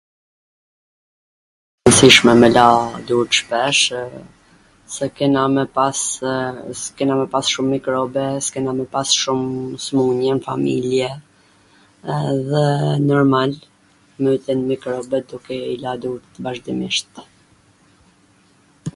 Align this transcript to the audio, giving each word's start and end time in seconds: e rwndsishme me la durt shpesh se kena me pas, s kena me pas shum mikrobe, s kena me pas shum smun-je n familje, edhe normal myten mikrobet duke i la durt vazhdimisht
e 1.79 1.83
rwndsishme 1.87 2.33
me 2.43 2.47
la 2.57 2.69
durt 3.09 3.31
shpesh 3.39 3.81
se 4.93 5.05
kena 5.19 5.43
me 5.55 5.63
pas, 5.77 5.99
s 6.79 6.85
kena 7.01 7.13
me 7.19 7.25
pas 7.35 7.45
shum 7.57 7.67
mikrobe, 7.75 8.23
s 8.47 8.57
kena 8.57 8.71
me 8.79 8.85
pas 8.95 9.09
shum 9.21 9.41
smun-je 9.85 10.29
n 10.39 10.41
familje, 10.47 11.09
edhe 12.31 12.65
normal 13.09 13.51
myten 14.23 14.59
mikrobet 14.73 15.23
duke 15.35 15.55
i 15.77 15.79
la 15.85 15.93
durt 16.07 16.31
vazhdimisht 16.49 17.13